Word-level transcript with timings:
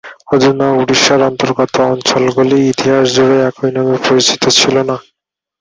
অধুনা 0.33 0.67
ওড়িশার 0.73 1.21
অন্তর্গত 1.29 1.73
অঞ্চলগুলি 1.91 2.57
ইতিহাস 2.71 3.05
জুড়ে 3.15 3.37
একই 3.49 3.69
নামে 3.75 3.95
পরিচিত 4.05 4.43
ছিল 4.57 4.75
না। 4.89 4.95